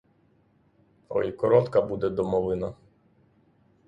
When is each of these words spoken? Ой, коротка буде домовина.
Ой, 1.09 1.31
коротка 1.31 1.81
буде 1.81 2.09
домовина. 2.09 2.73